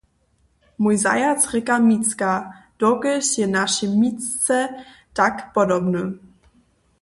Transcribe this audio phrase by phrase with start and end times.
[0.81, 2.33] Mój zajac rěka "micka",
[2.79, 4.57] dokelž je našej micce
[5.17, 6.01] tak podobny.